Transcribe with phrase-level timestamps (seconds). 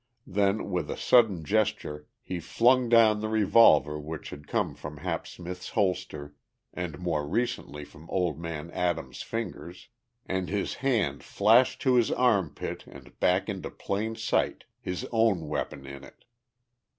[0.25, 5.27] Then with a sudden gesture, he flung down the revolver which had come from Hap
[5.27, 6.33] Smith's holster
[6.73, 9.89] and more recently from old man Adams's fingers,
[10.25, 15.47] and his hand flashed to his arm pit and back into plain sight, his own
[15.47, 16.25] weapon in it.